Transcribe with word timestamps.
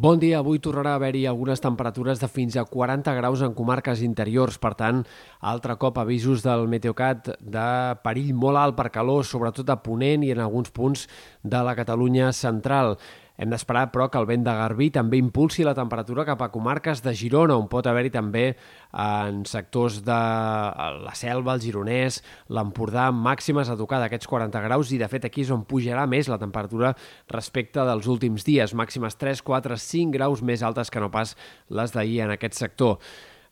Bon 0.00 0.16
dia. 0.16 0.38
Avui 0.38 0.56
tornarà 0.64 0.94
a 0.94 0.96
haver-hi 0.96 1.26
algunes 1.28 1.60
temperatures 1.60 2.22
de 2.22 2.28
fins 2.32 2.54
a 2.56 2.62
40 2.64 3.12
graus 3.18 3.42
en 3.44 3.52
comarques 3.52 4.00
interiors. 4.00 4.56
Per 4.56 4.70
tant, 4.72 5.02
altre 5.44 5.74
cop 5.76 5.98
avisos 6.00 6.40
del 6.40 6.64
Meteocat 6.72 7.28
de 7.36 7.66
perill 8.00 8.30
molt 8.32 8.56
alt 8.56 8.78
per 8.78 8.88
calor, 8.94 9.26
sobretot 9.28 9.68
a 9.68 9.76
Ponent 9.84 10.24
i 10.24 10.32
en 10.32 10.40
alguns 10.40 10.72
punts 10.72 11.04
de 11.44 11.60
la 11.68 11.76
Catalunya 11.76 12.32
central. 12.32 12.96
Hem 13.40 13.48
d'esperar, 13.48 13.86
però, 13.88 14.10
que 14.12 14.20
el 14.20 14.26
vent 14.28 14.42
de 14.44 14.52
Garbí 14.52 14.90
també 14.92 15.16
impulsi 15.16 15.64
la 15.64 15.72
temperatura 15.72 16.26
cap 16.28 16.42
a 16.44 16.50
comarques 16.52 17.00
de 17.00 17.14
Girona, 17.16 17.56
on 17.56 17.70
pot 17.72 17.86
haver-hi 17.88 18.10
també 18.12 18.42
en 18.92 19.38
sectors 19.48 20.02
de 20.04 20.18
la 21.06 21.14
Selva, 21.16 21.54
el 21.56 21.64
Gironès, 21.64 22.20
l'Empordà, 22.52 23.08
màximes 23.16 23.72
a 23.72 23.78
tocar 23.80 24.02
d'aquests 24.02 24.28
40 24.28 24.60
graus 24.66 24.92
i, 24.92 25.00
de 25.00 25.08
fet, 25.08 25.24
aquí 25.24 25.46
és 25.46 25.54
on 25.56 25.64
pujarà 25.64 26.04
més 26.04 26.28
la 26.28 26.36
temperatura 26.42 26.92
respecte 27.32 27.80
dels 27.88 28.10
últims 28.12 28.44
dies, 28.44 28.76
màximes 28.76 29.16
3, 29.16 29.40
4, 29.46 29.80
5 29.88 30.12
graus 30.18 30.44
més 30.44 30.60
altes 30.60 30.92
que 30.92 31.00
no 31.00 31.08
pas 31.08 31.32
les 31.72 31.96
d'ahir 31.96 32.26
en 32.26 32.36
aquest 32.36 32.60
sector. 32.60 33.00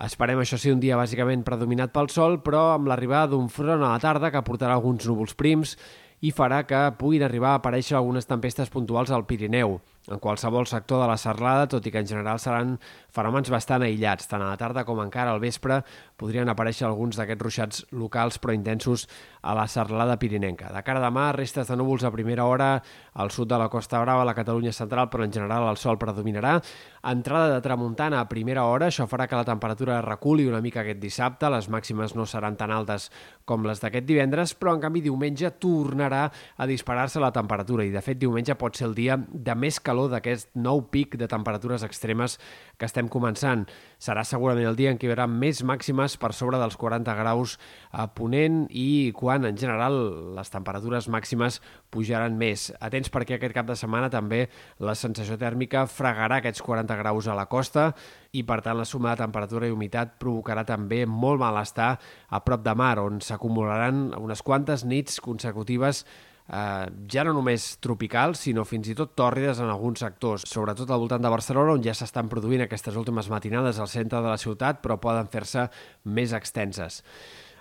Esperem, 0.00 0.38
això 0.40 0.56
sí, 0.56 0.70
un 0.72 0.78
dia 0.80 0.96
bàsicament 0.96 1.42
predominat 1.44 1.90
pel 1.92 2.06
sol, 2.08 2.38
però 2.40 2.70
amb 2.78 2.86
l'arribada 2.88 3.34
d'un 3.34 3.50
front 3.52 3.82
a 3.82 3.90
la 3.90 3.98
tarda 4.00 4.30
que 4.32 4.40
portarà 4.46 4.78
alguns 4.78 5.04
núvols 5.10 5.34
prims 5.36 5.74
i 6.22 6.30
farà 6.30 6.62
que 6.66 6.80
puguin 6.98 7.24
arribar 7.26 7.52
a 7.52 7.60
aparèixer 7.60 7.96
algunes 7.98 8.28
tempestes 8.30 8.70
puntuals 8.70 9.10
al 9.10 9.26
Pirineu 9.26 9.80
en 10.10 10.18
qualsevol 10.18 10.66
sector 10.66 11.02
de 11.02 11.08
la 11.08 11.16
serralada, 11.20 11.68
tot 11.70 11.86
i 11.86 11.92
que 11.94 12.00
en 12.02 12.08
general 12.08 12.40
seran 12.42 12.74
fenòmens 13.14 13.50
bastant 13.52 13.84
aïllats. 13.86 14.26
Tant 14.30 14.42
a 14.42 14.50
la 14.50 14.58
tarda 14.58 14.82
com 14.88 14.98
encara 15.02 15.30
al 15.30 15.42
vespre 15.42 15.82
podrien 16.18 16.48
aparèixer 16.50 16.88
alguns 16.88 17.18
d'aquests 17.18 17.42
ruixats 17.42 17.84
locals 17.94 18.40
però 18.42 18.54
intensos 18.56 19.06
a 19.42 19.54
la 19.54 19.68
serralada 19.70 20.18
pirinenca. 20.18 20.72
De 20.74 20.82
cara 20.82 20.98
a 20.98 21.06
demà, 21.06 21.28
restes 21.36 21.70
de 21.70 21.76
núvols 21.78 22.04
a 22.04 22.10
primera 22.14 22.46
hora 22.50 22.72
al 23.14 23.30
sud 23.30 23.50
de 23.52 23.58
la 23.58 23.68
Costa 23.70 24.00
Brava, 24.02 24.22
a 24.22 24.28
la 24.28 24.34
Catalunya 24.34 24.72
central, 24.72 25.08
però 25.10 25.24
en 25.24 25.32
general 25.32 25.68
el 25.70 25.78
sol 25.78 25.98
predominarà. 25.98 26.58
Entrada 27.02 27.54
de 27.54 27.62
tramuntana 27.62 28.20
a 28.20 28.28
primera 28.30 28.64
hora, 28.70 28.88
això 28.90 29.06
farà 29.10 29.28
que 29.28 29.38
la 29.38 29.46
temperatura 29.46 30.00
reculi 30.02 30.46
una 30.46 30.62
mica 30.62 30.82
aquest 30.82 31.00
dissabte, 31.02 31.50
les 31.50 31.68
màximes 31.70 32.14
no 32.18 32.26
seran 32.26 32.56
tan 32.56 32.70
altes 32.70 33.10
com 33.44 33.66
les 33.66 33.82
d'aquest 33.82 34.06
divendres, 34.06 34.54
però 34.54 34.74
en 34.76 34.82
canvi 34.82 35.02
diumenge 35.02 35.50
tornarà 35.62 36.28
a 36.56 36.66
disparar-se 36.70 37.20
la 37.22 37.32
temperatura 37.34 37.84
i 37.84 37.90
de 37.90 38.02
fet 38.02 38.18
diumenge 38.18 38.54
pot 38.58 38.78
ser 38.78 38.88
el 38.88 38.94
dia 38.94 39.18
de 39.18 39.54
més 39.58 39.80
calor 39.80 39.91
calor 39.92 40.08
d'aquest 40.12 40.48
nou 40.56 40.86
pic 40.88 41.18
de 41.20 41.28
temperatures 41.28 41.84
extremes 41.84 42.38
que 42.80 42.88
estem 42.88 43.10
començant. 43.12 43.66
Serà 44.00 44.24
segurament 44.26 44.66
el 44.70 44.78
dia 44.78 44.90
en 44.92 44.98
què 44.98 45.06
hi 45.06 45.12
haurà 45.12 45.28
més 45.28 45.60
màximes 45.68 46.16
per 46.20 46.32
sobre 46.34 46.60
dels 46.60 46.78
40 46.80 47.12
graus 47.18 47.58
a 47.92 48.08
Ponent 48.16 48.64
i 48.70 49.12
quan, 49.16 49.44
en 49.44 49.58
general, 49.60 49.98
les 50.38 50.50
temperatures 50.52 51.10
màximes 51.12 51.60
pujaran 51.92 52.38
més. 52.40 52.70
Atents 52.80 53.12
perquè 53.12 53.36
aquest 53.36 53.54
cap 53.56 53.68
de 53.68 53.76
setmana 53.78 54.08
també 54.12 54.46
la 54.80 54.96
sensació 54.98 55.36
tèrmica 55.38 55.84
fregarà 55.90 56.40
aquests 56.40 56.64
40 56.64 56.98
graus 57.02 57.28
a 57.28 57.36
la 57.36 57.46
costa 57.52 57.90
i, 58.32 58.42
per 58.48 58.62
tant, 58.64 58.78
la 58.80 58.88
suma 58.88 59.12
de 59.12 59.22
temperatura 59.26 59.68
i 59.68 59.74
humitat 59.74 60.16
provocarà 60.22 60.64
també 60.64 61.04
molt 61.04 61.42
malestar 61.42 61.94
a 62.32 62.40
prop 62.40 62.64
de 62.64 62.74
mar, 62.78 62.96
on 63.02 63.20
s'acumularan 63.20 64.08
unes 64.16 64.42
quantes 64.42 64.86
nits 64.88 65.20
consecutives 65.20 66.06
eh, 66.52 66.86
ja 67.12 67.24
no 67.24 67.34
només 67.36 67.76
tropicals, 67.82 68.44
sinó 68.46 68.66
fins 68.68 68.90
i 68.92 68.96
tot 68.98 69.16
tòrrides 69.18 69.62
en 69.62 69.72
alguns 69.72 70.04
sectors, 70.04 70.46
sobretot 70.48 70.90
al 70.90 71.00
voltant 71.02 71.24
de 71.24 71.32
Barcelona, 71.32 71.76
on 71.78 71.84
ja 71.84 71.96
s'estan 71.96 72.28
produint 72.32 72.66
aquestes 72.66 72.98
últimes 72.98 73.30
matinades 73.32 73.80
al 73.80 73.90
centre 73.90 74.20
de 74.20 74.28
la 74.28 74.40
ciutat, 74.40 74.82
però 74.84 75.00
poden 75.00 75.32
fer-se 75.32 75.68
més 76.04 76.36
extenses. 76.36 77.02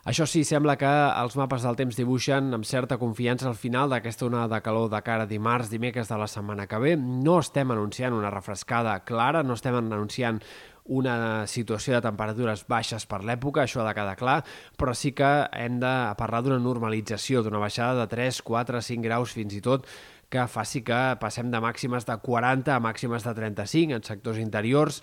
Això 0.01 0.25
sí, 0.25 0.41
sembla 0.41 0.73
que 0.81 0.89
els 0.89 1.35
mapes 1.37 1.61
del 1.61 1.75
temps 1.77 1.97
dibuixen 1.99 2.55
amb 2.57 2.65
certa 2.65 2.97
confiança 2.97 3.45
al 3.45 3.57
final 3.59 3.91
d'aquesta 3.93 4.25
onada 4.25 4.55
de 4.55 4.63
calor 4.65 4.87
de 4.89 5.01
cara 5.05 5.27
dimarts, 5.29 5.69
dimecres 5.69 6.09
de 6.09 6.17
la 6.17 6.25
setmana 6.25 6.65
que 6.65 6.79
ve. 6.81 6.95
No 6.97 7.37
estem 7.37 7.69
anunciant 7.69 8.17
una 8.17 8.31
refrescada 8.33 8.95
clara, 9.05 9.43
no 9.45 9.53
estem 9.53 9.77
anunciant 9.77 10.41
una 10.85 11.47
situació 11.47 11.95
de 11.95 12.03
temperatures 12.05 12.65
baixes 12.67 13.05
per 13.09 13.21
l'època, 13.25 13.65
això 13.65 13.81
ha 13.83 13.89
de 13.89 13.95
quedar 13.97 14.15
clar, 14.19 14.39
però 14.77 14.95
sí 14.97 15.13
que 15.17 15.29
hem 15.53 15.79
de 15.81 15.93
parlar 16.17 16.41
d'una 16.43 16.61
normalització, 16.61 17.43
d'una 17.43 17.61
baixada 17.61 18.01
de 18.01 18.07
3, 18.15 18.41
4, 18.41 18.81
5 18.81 19.05
graus 19.05 19.35
fins 19.37 19.53
i 19.57 19.61
tot, 19.61 19.85
que 20.31 20.47
faci 20.47 20.81
que 20.87 20.99
passem 21.19 21.51
de 21.51 21.59
màximes 21.59 22.07
de 22.07 22.15
40 22.23 22.73
a 22.73 22.79
màximes 22.79 23.27
de 23.27 23.35
35 23.35 23.97
en 23.99 24.03
sectors 24.07 24.39
interiors 24.39 25.01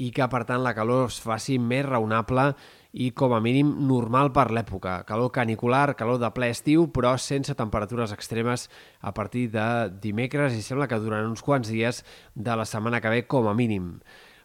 i 0.00 0.08
que, 0.10 0.24
per 0.32 0.46
tant, 0.48 0.62
la 0.64 0.72
calor 0.74 1.10
es 1.10 1.18
faci 1.20 1.58
més 1.60 1.84
raonable 1.84 2.52
i, 2.92 3.10
com 3.16 3.32
a 3.36 3.40
mínim, 3.44 3.68
normal 3.88 4.32
per 4.32 4.48
l'època. 4.52 4.98
Calor 5.08 5.30
canicular, 5.32 5.94
calor 5.96 6.18
de 6.20 6.32
ple 6.34 6.48
estiu, 6.52 6.88
però 6.92 7.14
sense 7.20 7.54
temperatures 7.56 8.12
extremes 8.16 8.68
a 9.00 9.12
partir 9.16 9.48
de 9.52 9.66
dimecres 10.02 10.56
i 10.56 10.64
sembla 10.64 10.88
que 10.88 11.00
durant 11.00 11.28
uns 11.28 11.44
quants 11.44 11.68
dies 11.68 12.02
de 12.34 12.56
la 12.56 12.68
setmana 12.68 13.00
que 13.04 13.12
ve, 13.12 13.24
com 13.28 13.48
a 13.48 13.54
mínim. 13.56 13.98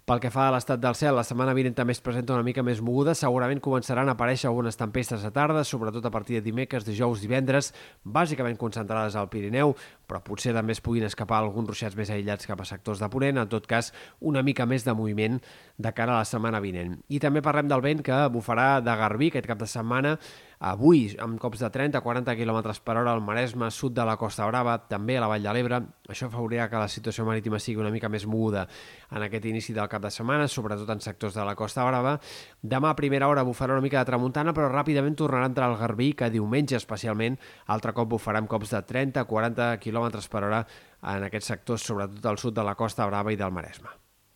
Pel 0.08 0.22
que 0.24 0.30
fa 0.32 0.46
a 0.48 0.52
l'estat 0.56 0.80
del 0.80 0.96
cel, 0.96 1.18
la 1.20 1.24
setmana 1.28 1.52
vinent 1.52 1.74
també 1.76 1.92
es 1.92 2.00
presenta 2.00 2.32
una 2.32 2.46
mica 2.48 2.64
més 2.64 2.80
moguda. 2.80 3.12
Segurament 3.12 3.60
començaran 3.60 4.08
a 4.08 4.14
aparèixer 4.16 4.48
algunes 4.48 4.80
tempestes 4.80 5.26
a 5.28 5.34
tarda, 5.36 5.66
sobretot 5.68 6.06
a 6.08 6.12
partir 6.14 6.38
de 6.38 6.46
dimecres, 6.46 6.86
dijous, 6.88 7.20
divendres, 7.20 7.74
bàsicament 8.08 8.56
concentrades 8.56 9.18
al 9.20 9.28
Pirineu, 9.28 9.76
però 10.08 10.22
potser 10.24 10.54
també 10.56 10.78
es 10.78 10.80
puguin 10.80 11.04
escapar 11.10 11.42
alguns 11.42 11.68
ruixats 11.74 12.00
més 12.00 12.08
aïllats 12.16 12.48
cap 12.48 12.64
a 12.64 12.70
sectors 12.70 13.04
de 13.04 13.10
Ponent. 13.12 13.42
En 13.44 13.52
tot 13.52 13.68
cas, 13.68 13.92
una 14.24 14.46
mica 14.48 14.64
més 14.64 14.88
de 14.88 14.96
moviment 14.96 15.42
de 15.76 15.92
cara 15.92 16.16
a 16.16 16.24
la 16.24 16.32
setmana 16.32 16.64
vinent. 16.64 17.02
I 17.12 17.20
també 17.20 17.44
parlem 17.44 17.68
del 17.68 17.84
vent 17.84 18.08
que 18.08 18.24
bufarà 18.32 18.78
de 18.80 18.96
Garbí 19.04 19.28
aquest 19.34 19.52
cap 19.52 19.60
de 19.60 19.68
setmana, 19.68 20.16
avui 20.60 21.12
amb 21.22 21.38
cops 21.40 21.62
de 21.62 21.70
30-40 21.70 22.34
km 22.38 22.74
per 22.84 22.96
hora 22.98 23.14
al 23.14 23.22
Maresme, 23.22 23.70
sud 23.72 23.94
de 23.94 24.06
la 24.06 24.16
Costa 24.18 24.48
Brava, 24.48 24.78
també 24.90 25.18
a 25.18 25.22
la 25.22 25.28
Vall 25.30 25.44
de 25.46 25.54
l'Ebre. 25.54 25.82
Això 26.10 26.28
afavorirà 26.28 26.68
que 26.70 26.82
la 26.82 26.88
situació 26.90 27.26
marítima 27.26 27.60
sigui 27.60 27.82
una 27.82 27.92
mica 27.94 28.10
més 28.10 28.26
moguda 28.26 28.68
en 29.12 29.28
aquest 29.28 29.46
inici 29.46 29.76
del 29.76 29.90
cap 29.92 30.02
de 30.02 30.12
setmana, 30.14 30.48
sobretot 30.48 30.90
en 30.90 31.04
sectors 31.04 31.38
de 31.38 31.46
la 31.46 31.56
Costa 31.56 31.86
Brava. 31.86 32.18
Demà 32.62 32.92
a 32.92 32.98
primera 32.98 33.28
hora 33.28 33.46
bufarà 33.46 33.78
una 33.78 33.86
mica 33.86 34.02
de 34.02 34.10
tramuntana, 34.10 34.56
però 34.58 34.72
ràpidament 34.72 35.18
tornarà 35.20 35.46
a 35.46 35.54
entrar 35.54 35.70
el 35.72 35.78
Garbí, 35.78 36.14
que 36.18 36.32
diumenge 36.34 36.80
especialment 36.80 37.38
altre 37.68 37.94
cop 37.94 38.10
bufarà 38.16 38.42
amb 38.42 38.50
cops 38.50 38.74
de 38.74 38.82
30-40 38.82 39.78
km 39.84 40.26
per 40.32 40.44
hora 40.44 40.66
en 41.04 41.30
aquests 41.30 41.54
sectors, 41.54 41.86
sobretot 41.86 42.26
al 42.26 42.42
sud 42.42 42.58
de 42.58 42.66
la 42.66 42.76
Costa 42.76 43.06
Brava 43.06 43.34
i 43.34 43.40
del 43.40 43.54
Maresme. 43.54 44.07